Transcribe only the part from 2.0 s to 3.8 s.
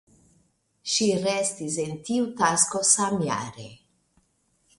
tiu tasko samjare.